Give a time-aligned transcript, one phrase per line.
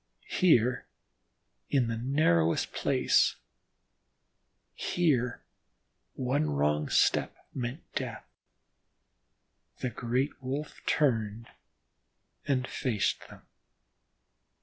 [0.31, 0.87] Here
[1.69, 3.35] in the narrowest place,
[4.97, 5.43] where
[6.15, 8.25] one wrong step meant death,
[9.77, 11.49] the great Wolf turned
[12.47, 13.43] and faced them.